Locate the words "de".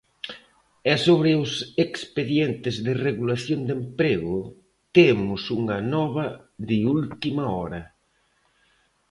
2.85-2.93, 3.67-3.73, 6.67-6.77